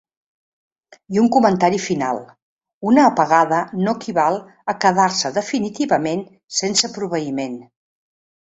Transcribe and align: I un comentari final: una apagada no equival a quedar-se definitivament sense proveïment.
I 1.15 1.19
un 1.23 1.27
comentari 1.35 1.81
final: 1.87 2.21
una 2.93 3.05
apagada 3.09 3.59
no 3.83 3.95
equival 3.99 4.41
a 4.73 4.77
quedar-se 4.87 5.33
definitivament 5.39 6.27
sense 6.63 6.95
proveïment. 6.97 7.59